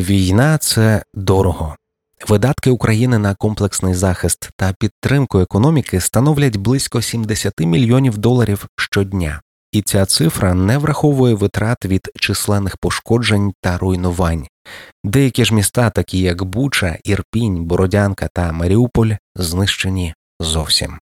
[0.00, 1.76] Війна це дорого.
[2.28, 9.40] Видатки України на комплексний захист та підтримку економіки становлять близько 70 мільйонів доларів щодня,
[9.72, 14.46] і ця цифра не враховує витрат від численних пошкоджень та руйнувань.
[15.04, 20.98] Деякі ж міста, такі як Буча, Ірпінь, Бородянка та Маріуполь, знищені зовсім.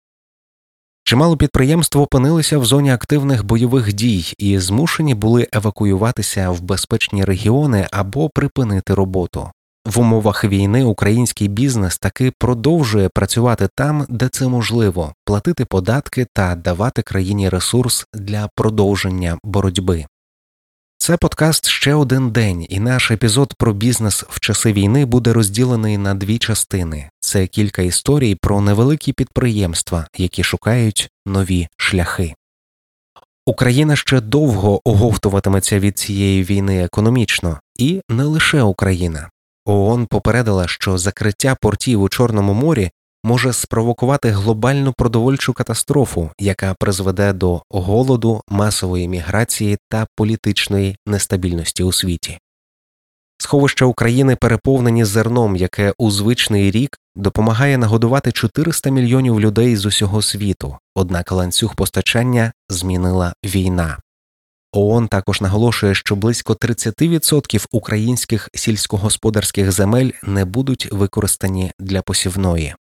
[1.09, 7.87] Чимало підприємств опинилися в зоні активних бойових дій і змушені були евакуюватися в безпечні регіони
[7.91, 9.51] або припинити роботу.
[9.87, 16.55] В умовах війни український бізнес таки продовжує працювати там, де це можливо, платити податки та
[16.55, 20.05] давати країні ресурс для продовження боротьби.
[20.99, 25.99] Це подкаст ще один день, і наш епізод про бізнес в часи війни буде розділений
[25.99, 27.11] на дві частини.
[27.29, 32.35] Це кілька історій про невеликі підприємства, які шукають нові шляхи.
[33.47, 39.31] Україна ще довго оговтуватиметься від цієї війни економічно, і не лише Україна.
[39.65, 42.91] ООН попередила, що закриття портів у Чорному морі
[43.25, 51.93] може спровокувати глобальну продовольчу катастрофу, яка призведе до голоду, масової міграції та політичної нестабільності у
[51.93, 52.39] світі.
[53.39, 60.23] Сховища України переповнені зерном, яке у звичний рік допомагає нагодувати 400 мільйонів людей з усього
[60.23, 63.99] світу, однак ланцюг постачання змінила війна.
[64.73, 72.75] ООН також наголошує, що близько 30% українських сільськогосподарських земель не будуть використані для посівної.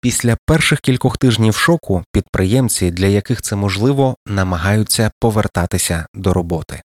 [0.00, 6.82] Після перших кількох тижнів шоку підприємці, для яких це можливо, намагаються повертатися до роботи.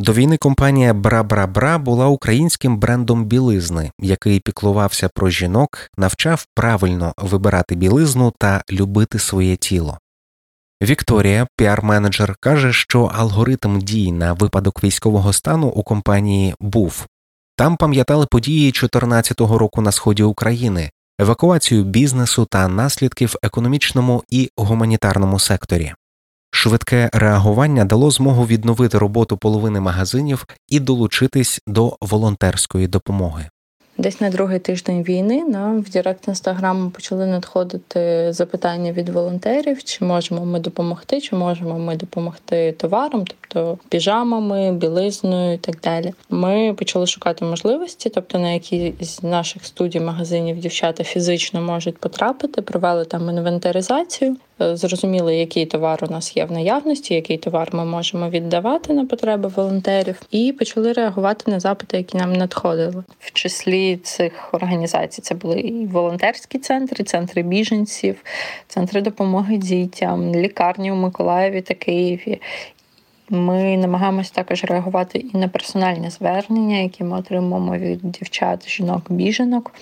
[0.00, 7.74] До війни компанія Бра-Бра-Бра була українським брендом білизни, який піклувався про жінок, навчав правильно вибирати
[7.74, 9.98] білизну та любити своє тіло.
[10.82, 17.06] Вікторія, піар-менеджер, каже, що алгоритм дій на випадок військового стану у компанії був
[17.56, 24.50] там пам'ятали події 2014 року на сході України, евакуацію бізнесу та наслідки в економічному і
[24.56, 25.92] гуманітарному секторі.
[26.62, 33.48] Швидке реагування дало змогу відновити роботу половини магазинів і долучитись до волонтерської допомоги.
[33.98, 40.04] Десь на другий тиждень війни нам в Директ інстаграму почали надходити запитання від волонтерів, чи
[40.04, 46.12] можемо ми допомогти, чи можемо ми допомогти товаром, тобто піжамами, білизною і так далі.
[46.30, 52.62] Ми почали шукати можливості, тобто на які з наших студій магазинів дівчата фізично можуть потрапити,
[52.62, 54.36] провели там інвентаризацію.
[54.62, 59.06] Е, зрозуміли, який товар у нас є в наявності, який товар ми можемо віддавати на
[59.06, 63.04] потреби волонтерів, і почали реагувати на запити, які нам надходили.
[63.18, 68.24] В числі цих організацій це були і волонтерські центри, центри біженців,
[68.68, 72.40] центри допомоги дітям, лікарні у Миколаєві та Києві.
[73.28, 79.72] Ми намагаємося також реагувати і на персональні звернення, які ми отримуємо від дівчат, жінок, біженок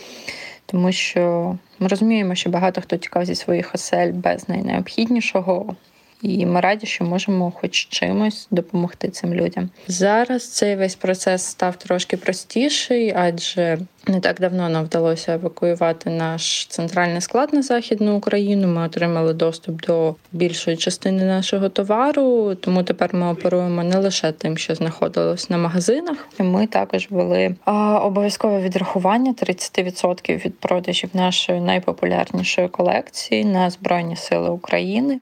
[0.70, 5.76] тому що ми розуміємо, що багато хто тікав зі своїх осель без найнеобхіднішого.
[6.22, 9.70] І ми раді, що можемо хоч чимось допомогти цим людям.
[9.88, 16.66] Зараз цей весь процес став трошки простіший, адже не так давно нам вдалося евакуювати наш
[16.66, 18.68] центральний склад на західну Україну.
[18.68, 24.58] Ми отримали доступ до більшої частини нашого товару, тому тепер ми оперуємо не лише тим,
[24.58, 26.28] що знаходилось на магазинах.
[26.38, 27.54] Ми також ввели
[28.02, 35.20] обов'язкове відрахування 30% від продажів нашої найпопулярнішої колекції на Збройні Сили України.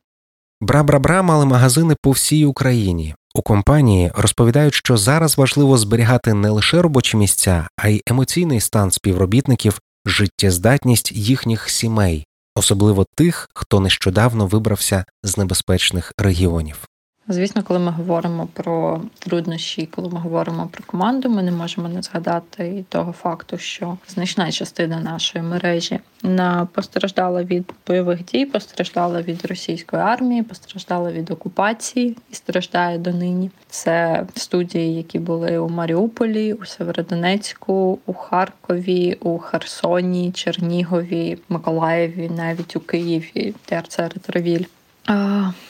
[0.61, 3.15] Бра-бра-бра мали магазини по всій Україні.
[3.34, 8.91] У компанії розповідають, що зараз важливо зберігати не лише робочі місця, а й емоційний стан
[8.91, 16.87] співробітників, життєздатність їхніх сімей, особливо тих, хто нещодавно вибрався з небезпечних регіонів.
[17.28, 22.02] Звісно, коли ми говоримо про труднощі, коли ми говоримо про команду, ми не можемо не
[22.02, 29.23] згадати і того факту, що значна частина нашої мережі на постраждала від бойових дій, постраждала
[29.23, 33.50] від російської армії, постраждала від окупації і страждає донині.
[33.69, 42.76] Це студії, які були у Маріуполі, у Северодонецьку, у Харкові, у Херсоні, Чернігові, Миколаєві, навіть
[42.76, 44.64] у Києві, ТРЦ Ретровіль.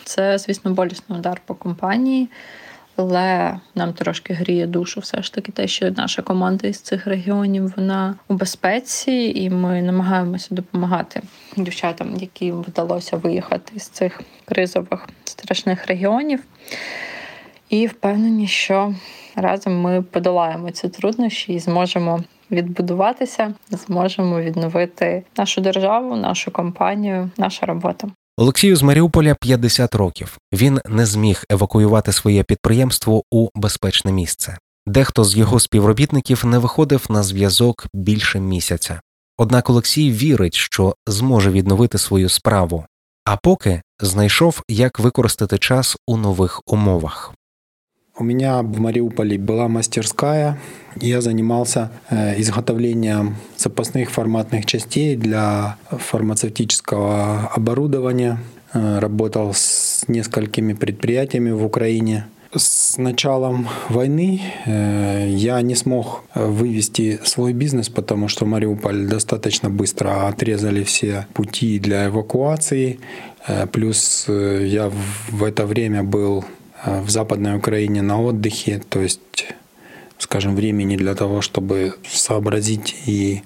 [0.04, 2.28] Це, звісно, болісний удар по компанії,
[2.96, 7.74] але нам трошки гріє душу все ж таки те, що наша команда із цих регіонів
[7.76, 11.22] вона у безпеці, і ми намагаємося допомагати
[11.56, 16.44] дівчатам, яким вдалося виїхати з цих кризових страшних регіонів.
[17.68, 18.94] І впевнені, що
[19.36, 27.66] разом ми подолаємо ці труднощі і зможемо відбудуватися, зможемо відновити нашу державу, нашу компанію, наша
[27.66, 28.08] робота.
[28.38, 30.38] Олексію з Маріуполя 50 років.
[30.52, 34.58] Він не зміг евакуювати своє підприємство у безпечне місце.
[34.86, 39.00] Дехто з його співробітників не виходив на зв'язок більше місяця.
[39.38, 42.86] Однак Олексій вірить, що зможе відновити свою справу,
[43.24, 47.34] а поки знайшов, як використати час у нових умовах.
[48.18, 50.58] У меня в Мариуполе была мастерская.
[50.98, 58.38] Я занимался э, изготовлением запасных форматных частей для фармацевтического оборудования.
[58.72, 62.24] Э, работал с несколькими предприятиями в Украине.
[62.54, 70.26] С началом войны э, я не смог вывести свой бизнес, потому что Мариуполь достаточно быстро
[70.26, 72.98] отрезали все пути для эвакуации.
[73.72, 74.90] Плюс я
[75.30, 76.44] в это время был
[76.84, 79.54] в Западной Украине на отдыхе, то есть,
[80.18, 83.42] скажем, времени для того, чтобы сообразить и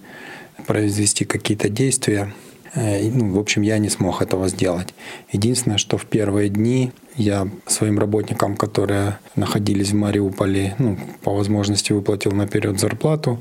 [0.67, 2.35] произвести какие-то действия.
[2.75, 4.95] Э, ну, в общем, я не смог этого сделать.
[5.33, 11.93] Единственное, что в первые дни я своим работникам, которые находились в Мариуполе, ну, по возможности
[11.93, 13.39] выплатил наперед зарплату,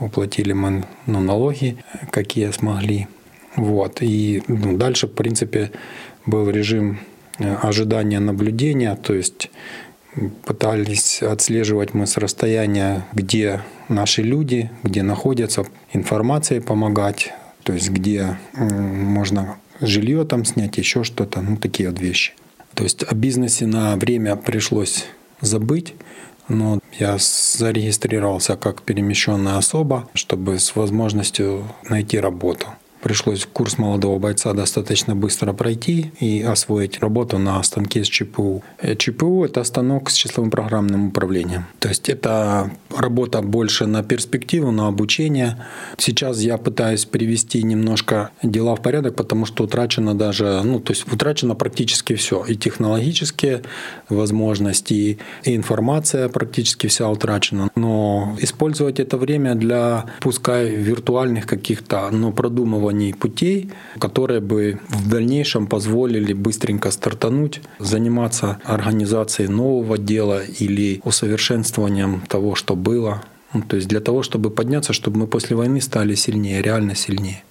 [0.00, 1.76] уплатили мы ну, налоги,
[2.10, 3.06] какие смогли.
[3.56, 3.98] Вот.
[4.00, 5.70] И ну, дальше, в принципе,
[6.26, 9.50] был режим Э, ожидания наблюдения, то есть
[10.44, 17.32] пытались отслеживать мы с расстояния, где наши люди, где находятся, информацией помогать,
[17.62, 22.34] то есть где можно жилье там снять, еще что-то, ну такие вот вещи.
[22.74, 25.06] То есть о бизнесе на время пришлось
[25.40, 25.94] забыть,
[26.48, 32.68] но я зарегистрировался как перемещенная особа, чтобы с возможностью найти работу.
[33.04, 38.62] Пришлось курс молодого бойца достаточно быстро пройти и освоить работу на станке с ЧПУ.
[38.78, 41.66] Э, ЧПУ— это станок с числовым программным управлением.
[41.80, 45.66] То есть это работа больше на перспективу, на обучение.
[45.98, 51.04] Сейчас я пытаюсь привести немножко дела в порядок, потому что утрачено даже, ну, то есть
[51.12, 52.42] утрачено практически все.
[52.48, 53.64] И технологические
[54.08, 57.68] возможности, и информация практически вся утрачена.
[57.76, 62.32] Но использовать это время для, пускай виртуальных каких-то, но
[62.94, 72.22] планировании путей, которые бы в дальнейшем позволили быстренько стартануть, заниматься организацией нового дела или усовершенствованием
[72.28, 73.22] того, что было.
[73.52, 77.42] Ну, то есть для того, чтобы подняться, чтобы мы после войны стали сильнее, реально сильнее.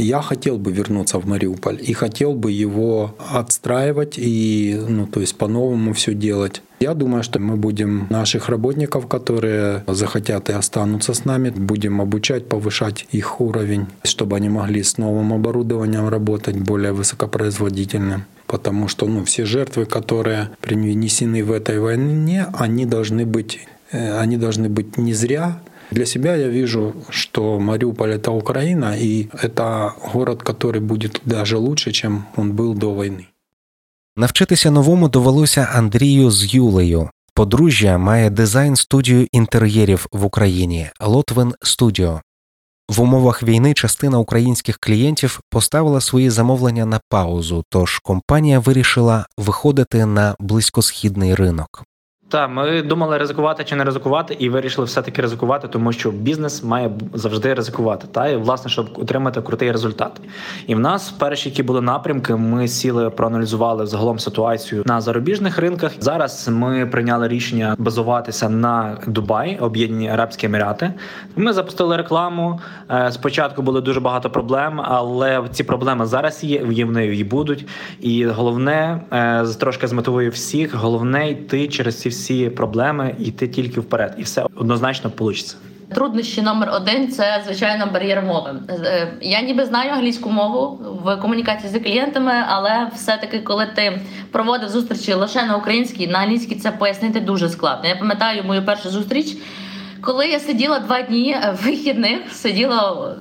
[0.00, 5.36] Я хотел бы вернуться в Мариуполь и хотел бы его отстраивать и, ну, то есть
[5.36, 6.62] по-новому все делать.
[6.78, 12.48] Я думаю, что мы будем наших работников, которые захотят и останутся с нами, будем обучать,
[12.48, 18.24] повышать их уровень, чтобы они могли с новым оборудованием работать более высокопроизводительным.
[18.46, 24.36] Потому что ну, все жертвы, которые принесены в этой войне, они должны быть, э, они
[24.36, 25.60] должны быть не зря,
[25.91, 31.91] для себя я вижу, что Мариуполь — это Украина, и это город, который будет даже лучше,
[31.91, 33.27] чем он был до войны.
[34.15, 37.09] Навчитися новому довелося Андрію з Юлею.
[37.35, 42.21] Подружжя має дизайн студію інтер'єрів в Україні Лотвин Студіо.
[42.89, 50.05] В умовах війни частина українських клієнтів поставила свої замовлення на паузу, тож компанія вирішила виходити
[50.05, 51.83] на близькосхідний ринок.
[52.30, 56.90] Так, ми думали ризикувати чи не ризикувати, і вирішили все-таки ризикувати, тому що бізнес має
[57.14, 58.06] завжди ризикувати.
[58.12, 60.20] Та і власне, щоб отримати крутий результат.
[60.66, 65.92] І в нас перші, які були напрямки, ми сіли, проаналізували загалом ситуацію на зарубіжних ринках.
[66.00, 70.92] Зараз ми прийняли рішення базуватися на Дубай, Об'єднані Арабські Емірати.
[71.36, 72.60] Ми запустили рекламу.
[72.90, 76.64] Е, спочатку було дуже багато проблем, але ці проблеми зараз є.
[76.64, 77.66] в Вони і будуть.
[78.00, 80.74] І головне е, трошки змотивую всіх.
[80.74, 82.17] Головне йти через ці всі
[82.56, 85.54] проблеми йти тільки вперед, і все однозначно вийде.
[85.94, 88.50] Труднощі номер один це звичайно бар'єр мови.
[88.68, 94.00] Е, я ніби знаю англійську мову в комунікації з клієнтами, але все-таки, коли ти
[94.32, 97.88] проводив зустрічі лише на українській, на англійській це пояснити дуже складно.
[97.88, 99.36] Я пам'ятаю мою першу зустріч.
[100.00, 103.14] Коли я сиділа два дні вихідних, сиділа,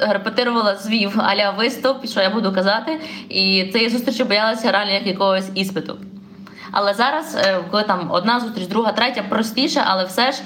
[0.00, 5.50] репетирувала звів аля виступ, що я буду казати, і цієї зустрічі боялася реально як якогось
[5.54, 5.96] іспиту.
[6.78, 10.38] Але зараз, е, коли там одна зустріч, друга, третя, простіше, але все ж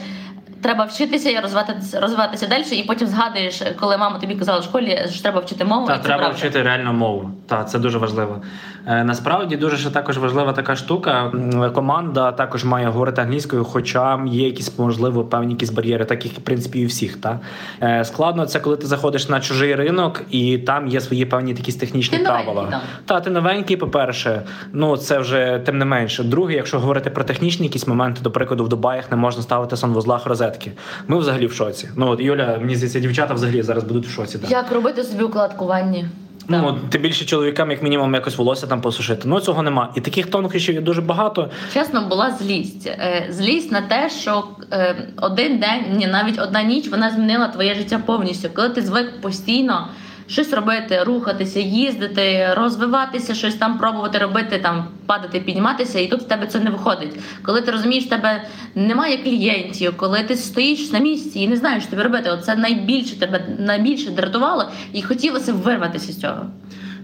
[0.62, 5.06] треба вчитися і розвиватися, розвиватися далі, і потім згадуєш, коли мама тобі казала в школі,
[5.10, 5.86] що треба вчити мову.
[5.86, 6.36] Так, треба правда.
[6.36, 7.30] вчити реальну мову.
[7.46, 8.42] Так, це дуже важливо.
[8.86, 11.32] Е, насправді дуже ще також важлива така штука.
[11.74, 16.40] Команда також має говорити англійською, хоча є якісь можливо певні якісь бар'єри, так як в
[16.40, 17.16] принципі і у всіх.
[17.16, 17.40] Та
[17.82, 21.76] е, складно це, коли ти заходиш на чужий ринок, і там є свої певні якісь
[21.76, 22.62] технічні ти правила.
[22.62, 26.22] Новенький, та ти новенький, по перше, ну це вже тим не менше.
[26.22, 30.26] Друге, якщо говорити про технічні якісь моменти, до прикладу, в Дубаях не можна ставити санвузлах
[30.50, 30.72] розетки.
[31.08, 31.88] Ми взагалі в шоці.
[31.96, 34.38] Ну от Юля, мені здається, дівчата взагалі зараз будуть в шоці.
[34.38, 34.48] Да.
[34.48, 36.06] Як робити собі укладку в ванні?
[36.48, 39.22] Ну ти більше чоловікам, як мінімум, якось волосся там посушити.
[39.24, 39.92] Ну цього нема.
[39.94, 41.50] І таких тонкощів є дуже багато.
[41.74, 42.86] Чесно, була злість.
[42.86, 47.74] Е, злість на те, що е, один день, ні, навіть одна ніч, вона змінила твоє
[47.74, 48.48] життя повністю.
[48.54, 49.88] Коли ти звик постійно
[50.30, 56.28] щось робити, рухатися, їздити, розвиватися, щось там пробувати робити, там падати, підніматися, і тут в
[56.28, 57.18] тебе це не виходить.
[57.42, 58.44] Коли ти розумієш, в тебе
[58.74, 62.30] немає клієнтів, коли ти стоїш на місці і не знаєш, що тобі робити.
[62.30, 66.46] Оце найбільше тебе найбільше дратувало, і хотілося вирватися з цього.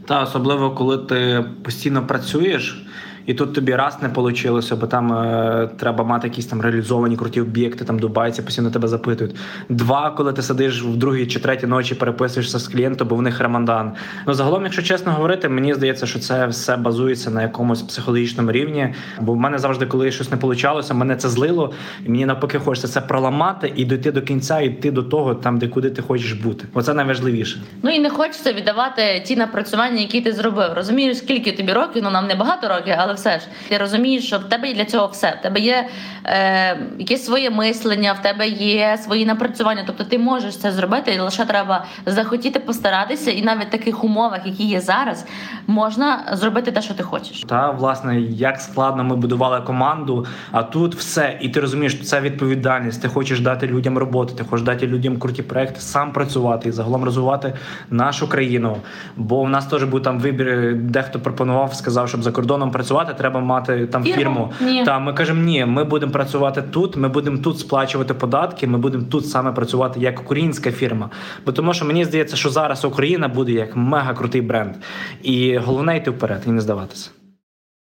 [0.06, 2.86] Та особливо коли ти постійно працюєш
[3.26, 7.40] і тут тобі раз не вийшло, бо там е, треба мати якісь там реалізовані круті
[7.40, 9.36] об'єкти, там дубайці постійно тебе запитують.
[9.68, 13.40] Два, коли ти сидиш в другій чи третій ночі, переписуєшся з клієнтом, бо в них
[13.40, 13.92] ремандан.
[14.26, 18.94] Ну загалом, якщо чесно говорити, мені здається, що це все базується на якомусь психологічному рівні.
[19.20, 21.72] Бо в мене завжди, коли щось не вийшло, мене це злило,
[22.06, 25.58] і мені навпаки хочеться це проламати і дойти до кінця, і йти до того, там
[25.58, 26.64] де куди ти хочеш бути.
[26.74, 27.60] Оце найважливіше.
[27.82, 30.72] Ну і не хочеться віддавати ті напрацювання, які ти зробив.
[30.76, 34.38] Розумієш, скільки тобі років, ну нам не багато років, але все ж ти розумієш, що
[34.38, 35.36] в тебе для цього все.
[35.40, 35.88] В тебе є
[36.24, 39.84] е, якесь своє мислення, в тебе є свої напрацювання.
[39.86, 44.46] Тобто ти можеш це зробити, і лише треба захотіти постаратися, і навіть в таких умовах,
[44.46, 45.26] які є зараз,
[45.66, 47.44] можна зробити те, що ти хочеш.
[47.48, 53.02] Та власне, як складно ми будували команду, а тут все, і ти розумієш, це відповідальність.
[53.02, 57.04] Ти хочеш дати людям роботу, ти хочеш дати людям круті проекти, сам працювати і загалом
[57.04, 57.52] розвивати
[57.90, 58.76] нашу країну.
[59.16, 63.40] Бо в нас теж був там вибір, дехто пропонував, сказав, щоб за кордоном працювати, треба
[63.40, 64.52] мати там фірму.
[64.60, 64.84] Ні.
[64.84, 66.96] Та ми кажемо, ні, ми будемо працювати тут.
[66.96, 68.66] Ми будемо тут сплачувати податки.
[68.66, 71.10] Ми будемо тут саме працювати як українська фірма.
[71.46, 74.74] Бо тому, що мені здається, що зараз Україна буде як мега крутий бренд,
[75.22, 77.10] і головне йти вперед і не здаватися.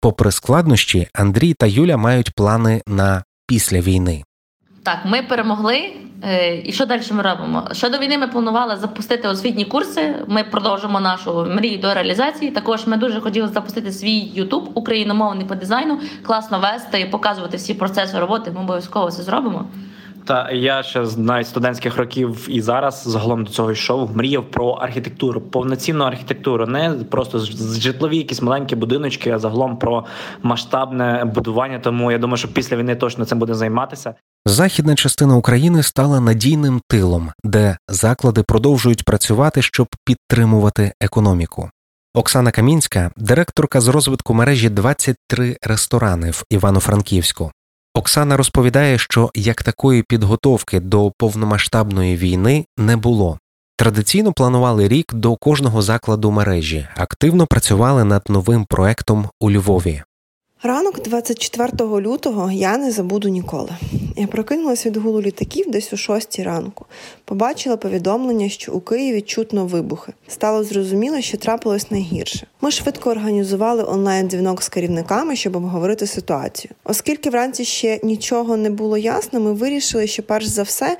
[0.01, 4.23] Попри складнощі, Андрій та Юля мають плани на після війни.
[4.85, 5.93] Так, ми перемогли.
[6.23, 7.67] Е, і що далі ми робимо?
[7.71, 10.15] Ще до війни ми планували запустити освітні курси.
[10.27, 12.51] Ми продовжимо нашу мрію до реалізації.
[12.51, 17.73] Також ми дуже хотіли запустити свій Ютуб україномовний по дизайну, класно вести і показувати всі
[17.73, 18.51] процеси роботи.
[18.51, 19.65] Ми обов'язково це зробимо.
[20.25, 24.17] Та я ще з навіть студентських років і зараз загалом до цього йшов.
[24.17, 27.39] Мріяв про архітектуру, повноцінну архітектуру, не просто
[27.79, 30.05] житлові якісь маленькі будиночки, а загалом про
[30.43, 31.79] масштабне будування.
[31.79, 34.15] Тому я думаю, що після війни точно цим буде займатися.
[34.47, 41.69] Західна частина України стала надійним тилом, де заклади продовжують працювати, щоб підтримувати економіку.
[42.13, 47.51] Оксана Камінська, директорка з розвитку мережі 23 ресторани в Івано-Франківську.
[47.93, 53.39] Оксана розповідає, що як такої підготовки до повномасштабної війни не було.
[53.77, 60.03] Традиційно планували рік до кожного закладу мережі, активно працювали над новим проектом у Львові.
[60.65, 63.69] Ранок 24 лютого я не забуду ніколи.
[64.17, 66.85] Я прокинулася від гулу літаків десь о 6 ранку.
[67.25, 70.13] Побачила повідомлення, що у Києві чутно вибухи.
[70.27, 72.47] Стало зрозуміло, що трапилось найгірше.
[72.61, 76.71] Ми швидко організували онлайн-дзвінок з керівниками, щоб обговорити ситуацію.
[76.83, 80.97] Оскільки вранці ще нічого не було ясно, ми вирішили, що перш за все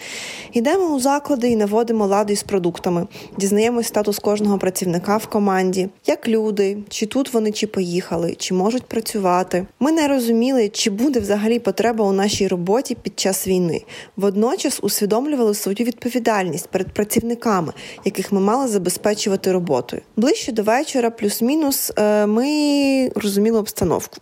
[0.54, 3.08] йдемо у заклади і наводимо ладу із продуктами,
[3.38, 8.84] дізнаємось статус кожного працівника в команді, як люди, чи тут вони чи поїхали, чи можуть
[8.84, 9.55] працювати.
[9.80, 13.84] Ми не розуміли, чи буде взагалі потреба у нашій роботі під час війни.
[14.18, 17.74] Водночас усвідомлювали свою відповідальність перед працівниками,
[18.06, 20.02] яких ми мали забезпечувати роботою.
[20.16, 24.18] Ближче до вечора, плюс-мінус, е, ми розуміли обстановку.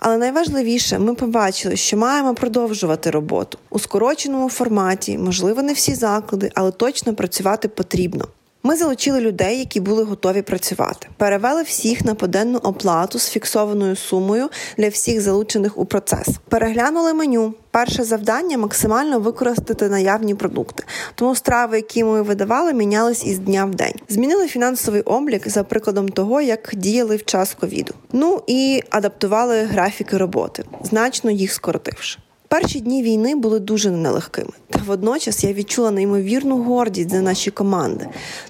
[0.00, 6.50] Але найважливіше, ми побачили, що маємо продовжувати роботу у скороченому форматі, можливо, не всі заклади,
[6.54, 8.28] але точно працювати потрібно.
[8.62, 11.08] Ми залучили людей, які були готові працювати.
[11.16, 14.48] Перевели всіх на поденну оплату з фіксованою сумою
[14.78, 16.28] для всіх залучених у процес.
[16.48, 17.54] Переглянули меню.
[17.70, 20.84] Перше завдання максимально використати наявні продукти.
[21.14, 23.94] Тому страви, які ми видавали, мінялись із дня в день.
[24.08, 27.94] Змінили фінансовий облік за прикладом того, як діяли в час ковіду.
[28.12, 32.18] Ну і адаптували графіки роботи, значно їх скоротивши.
[32.50, 38.06] Перші дні війни були дуже нелегкими, та водночас я відчула неймовірну гордість за наші команди.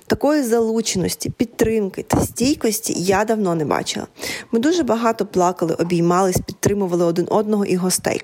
[0.07, 4.07] Такої залученості, підтримки та стійкості я давно не бачила.
[4.53, 8.21] Ми дуже багато плакали, обіймались, підтримували один одного і гостей.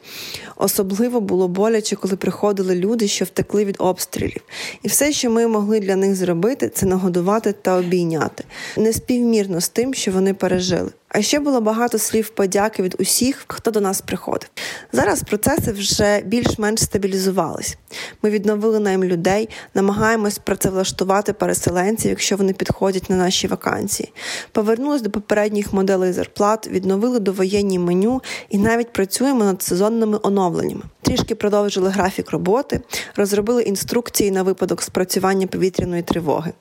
[0.56, 4.42] Особливо було боляче, коли приходили люди, що втекли від обстрілів.
[4.82, 8.44] І все, що ми могли для них зробити, це нагодувати та обійняти
[8.76, 10.90] неспівмірно з тим, що вони пережили.
[11.08, 14.48] А ще було багато слів подяки від усіх, хто до нас приходив.
[14.92, 17.76] Зараз процеси вже більш-менш стабілізувались.
[18.22, 24.12] Ми відновили найм людей, намагаємось працевлаштувати переселенців, якщо вони підходять на наші вакансії.
[24.52, 30.82] Повернулись до попередніх моделей зарплат, відновили довоєнні меню і навіть працюємо над сезонними оновленнями.
[31.02, 32.80] Трішки продовжили графік роботи,
[33.16, 36.52] розробили інструкції на випадок спрацювання повітряної тривоги.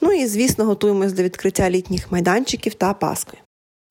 [0.00, 3.38] Ну і звісно, готуємось до відкриття літніх майданчиків та Паски.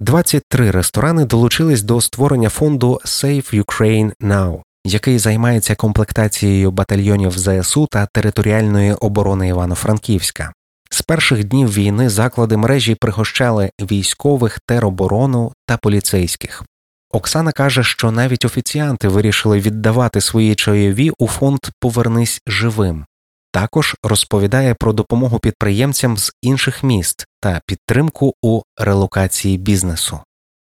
[0.04, 8.06] 23 ресторани долучились до створення фонду Save Ukraine Now, який займається комплектацією батальйонів ЗСУ та
[8.06, 10.54] територіальної оборони Івано-Франківська.
[10.90, 16.64] З перших днів війни заклади мережі пригощали військових, тероборону та поліцейських.
[17.12, 23.06] Оксана каже, що навіть офіціанти вирішили віддавати свої чайові у фонд Повернись живим.
[23.54, 30.20] Також розповідає про допомогу підприємцям з інших міст та підтримку у релокації бізнесу.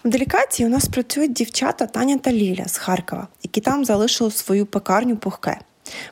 [0.05, 4.67] В делікації у нас працюють дівчата Таня та Ліля з Харкова, які там залишили свою
[4.67, 5.59] пекарню пухке.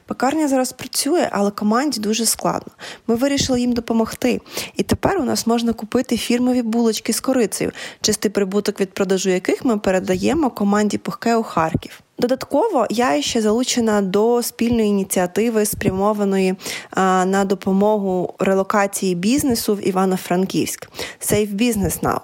[0.07, 2.73] Пекарня зараз працює, але команді дуже складно.
[3.07, 4.41] Ми вирішили їм допомогти.
[4.77, 9.65] І тепер у нас можна купити фірмові булочки з корицею, чистий прибуток від продажу яких
[9.65, 12.03] ми передаємо команді пухке у Харків.
[12.19, 16.55] Додатково я ще залучена до спільної ініціативи, спрямованої
[16.91, 20.89] а, на допомогу релокації бізнесу в Івано-Франківськ
[21.21, 22.21] Safe Business Now.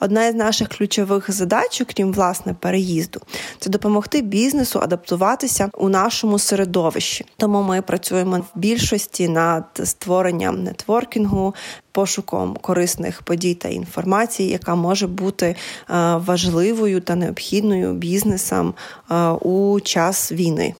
[0.00, 3.20] Одна із наших ключових задач, окрім власне переїзду,
[3.58, 7.26] це допомогти бізнесу адаптуватися у нашому середовищі.
[7.36, 11.54] Тому ми працюємо в більшості над створенням нетворкінгу,
[11.92, 15.56] пошуком корисних подій та інформації, яка може бути е,
[16.16, 18.74] важливою та необхідною бізнесам
[19.10, 20.74] е, у час війни.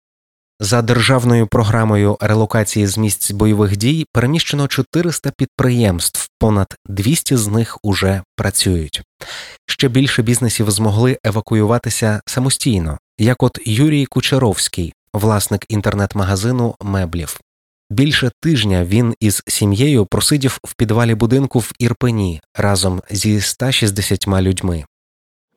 [0.62, 7.78] За державною програмою релокації з місць бойових дій переміщено 400 підприємств, понад 200 з них
[7.82, 9.02] уже працюють.
[9.66, 17.40] Ще більше бізнесів змогли евакуюватися самостійно, як от Юрій Кучеровський, власник інтернет-магазину меблів.
[17.90, 24.84] Більше тижня він із сім'єю просидів в підвалі будинку в Ірпені разом зі 160 людьми.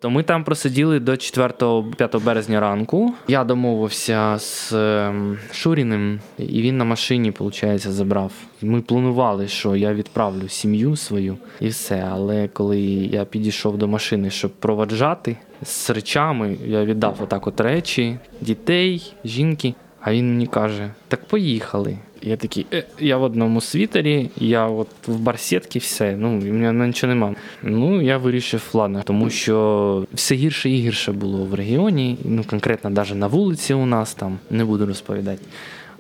[0.04, 3.14] То ми там просиділи до 4-5 березня ранку.
[3.28, 8.32] Я домовився з ем, Шуріним, і він на машині, виходить, забрав.
[8.62, 12.08] Ми планували, що я відправлю сім'ю свою і все.
[12.12, 18.18] Але коли я підійшов до машини, щоб проводжати з речами, я віддав отак от речі,
[18.42, 19.74] дітей, жінки.
[20.02, 21.98] А він мені каже: так поїхали.
[22.26, 26.16] Я такий, е, я в одному світері, я от в барсетці, все.
[26.18, 27.36] Ну, у мене нічого нема.
[27.64, 32.18] Ну, я вирішив, ладно, тому що все гірше і гірше було в регіоні.
[32.26, 35.42] Ну, конкретно навіть на вулиці у нас там не буду розповідати.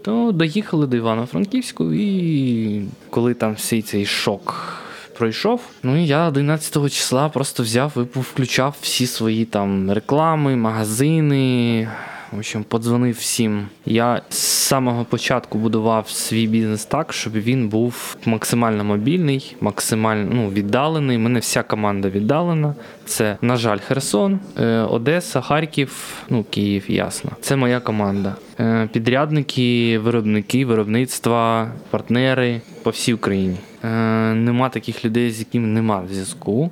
[0.01, 4.79] То доїхали до Івано-Франківську, і коли там всій цей шок.
[5.17, 11.87] Пройшов, ну і я 11 числа просто взяв і включав всі свої там реклами, магазини,
[12.33, 13.67] в общем, подзвонив всім.
[13.85, 20.49] Я з самого початку будував свій бізнес так, щоб він був максимально мобільний, максимально ну,
[20.49, 21.17] віддалений.
[21.17, 22.75] У мене вся команда віддалена.
[23.05, 27.31] Це, на жаль, Херсон, е, Одеса, Харків, ну Київ, ясно.
[27.41, 28.35] Це моя команда.
[28.59, 33.57] Е, підрядники, виробники, виробництва, партнери по всій Україні.
[33.83, 33.87] Е,
[34.33, 36.71] нема таких людей, з якими нема зв'язку.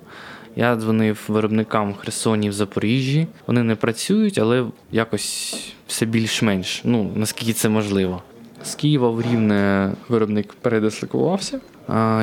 [0.56, 3.28] Я дзвонив виробникам Херсоні в Запоріжжі.
[3.48, 5.56] Вони не працюють, але якось
[5.88, 6.82] все більш-менш.
[6.84, 8.22] Ну наскільки це можливо.
[8.64, 11.60] З Києва в Рівне виробник передислокувався.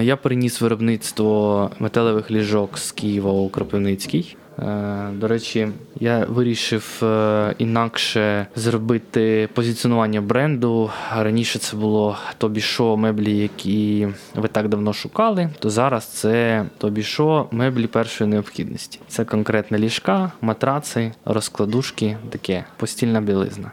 [0.02, 4.36] Я переніс виробництво металевих ліжок з Києва у Кропивницький.
[4.62, 5.68] Е, до речі,
[6.00, 10.90] я вирішив е, інакше зробити позиціонування бренду.
[11.16, 15.50] Раніше це було тобі шо меблі, які ви так давно шукали.
[15.58, 19.00] То зараз це тобі шо меблі першої необхідності.
[19.08, 23.72] Це конкретно ліжка, матраци, розкладушки, таке постільна білизна.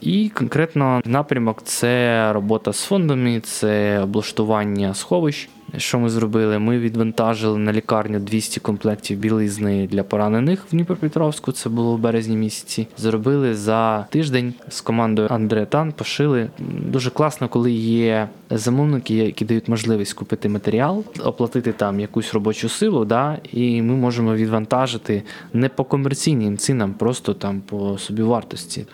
[0.00, 5.48] І конкретно напрямок це робота з фондами, це облаштування сховищ.
[5.76, 6.58] Що ми зробили?
[6.58, 11.52] Ми відвантажили на лікарню 200 комплектів білизни для поранених в Дніпропетровську.
[11.52, 12.86] Це було в березні місяці.
[12.96, 15.92] Зробили за тиждень з командою Андре Тан.
[15.92, 16.50] Пошили
[16.86, 23.04] дуже класно, коли є замовники, які дають можливість купити матеріал, оплатити там якусь робочу силу.
[23.04, 28.86] да, І ми можемо відвантажити не по комерційним цінам, просто там по собівартості.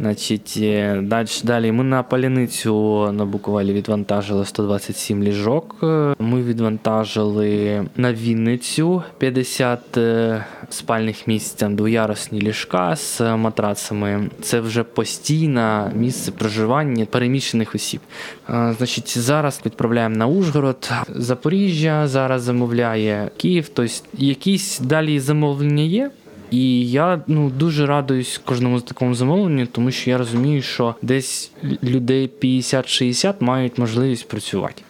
[0.00, 5.76] Значить, е, далі, далі ми на паляницю на Буковелі відвантажили 127 ліжок.
[5.82, 14.30] Е, Ми відвантажили на Вінницю 50 е, спальних місць, там двоярусні ліжка з матрацами.
[14.40, 18.00] Це вже постійне місце проживання переміщених осіб.
[18.48, 23.68] Значить, зараз відправляємо на Ужгород, Запоріжжя зараз замовляє Київ.
[23.74, 26.10] Тобто якісь далі замовлення є.
[26.50, 32.30] І я ну дуже радуюсь кожному такому замовленню, тому що я розумію, що десь людей
[32.42, 34.82] 50-60 мають можливість працювати.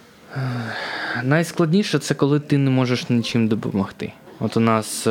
[1.24, 4.12] Найскладніше це коли ти не можеш нічим допомогти.
[4.40, 5.10] От у нас е,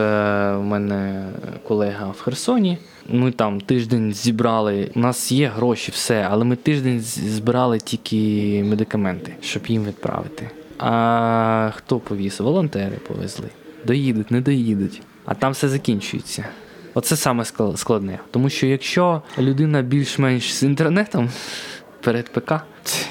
[0.56, 1.28] у мене
[1.68, 2.78] колега в Херсоні.
[3.10, 4.92] Ми там тиждень зібрали.
[4.96, 10.50] У нас є гроші, все, але ми тиждень збирали тільки медикаменти, щоб їм відправити.
[10.80, 12.40] А хто повіз?
[12.40, 13.48] Волонтери повезли.
[13.86, 15.02] Доїдуть, не доїдуть.
[15.26, 16.46] А там все закінчується.
[16.94, 18.20] Оце саме скла- складне.
[18.32, 21.30] Тому що якщо людина більш-менш з інтернетом
[22.02, 22.54] перед ПК,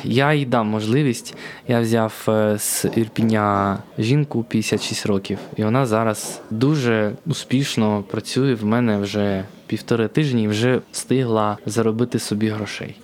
[0.05, 1.35] я їй дам можливість.
[1.68, 8.64] Я взяв е, з Ірпіня жінку 56 років, і вона зараз дуже успішно працює в
[8.64, 12.96] мене вже півтори тижні і вже встигла заробити собі грошей.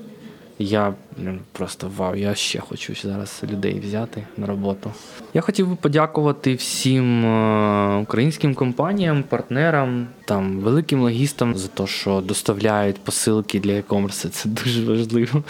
[0.62, 0.94] Я
[1.52, 4.92] просто вау, я ще хочу зараз людей взяти на роботу.
[5.34, 12.20] Я хотів би подякувати всім е, українським компаніям, партнерам, там великим логістам за те, що
[12.20, 14.28] доставляють посилки для e-commerce.
[14.28, 15.42] Це дуже важливо.